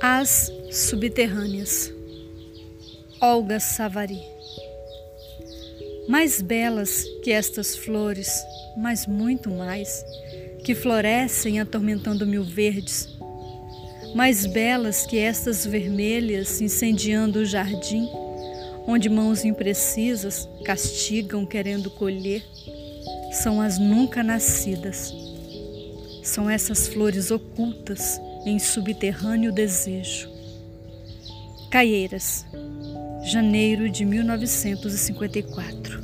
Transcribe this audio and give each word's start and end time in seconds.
As 0.00 0.52
Subterrâneas. 0.70 1.90
Olga 3.18 3.58
Savari. 3.58 4.20
Mais 6.06 6.42
belas 6.42 7.02
que 7.24 7.32
estas 7.32 7.74
flores, 7.74 8.28
mas 8.76 9.06
muito 9.06 9.50
mais, 9.50 10.04
que 10.64 10.74
florescem 10.74 11.60
atormentando 11.60 12.26
mil 12.26 12.44
verdes, 12.44 13.08
mais 14.14 14.44
belas 14.44 15.06
que 15.06 15.18
estas 15.18 15.64
vermelhas 15.64 16.60
incendiando 16.60 17.38
o 17.38 17.46
jardim, 17.46 18.06
onde 18.86 19.08
mãos 19.08 19.46
imprecisas 19.46 20.46
castigam 20.62 21.46
querendo 21.46 21.90
colher, 21.90 22.44
são 23.32 23.62
as 23.62 23.78
nunca 23.78 24.22
nascidas. 24.22 25.12
São 26.22 26.50
essas 26.50 26.86
flores 26.86 27.30
ocultas 27.30 28.20
em 28.46 28.58
subterrâneo 28.60 29.52
desejo. 29.52 30.30
Caieiras, 31.68 32.46
janeiro 33.24 33.90
de 33.90 34.04
1954. 34.04 35.95